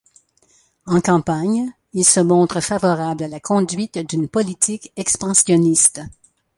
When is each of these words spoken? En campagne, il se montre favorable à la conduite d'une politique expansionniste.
En 0.87 0.99
campagne, 0.99 1.73
il 1.93 2.03
se 2.03 2.19
montre 2.19 2.59
favorable 2.59 3.23
à 3.23 3.27
la 3.27 3.39
conduite 3.39 3.99
d'une 3.99 4.27
politique 4.27 4.91
expansionniste. 4.95 6.01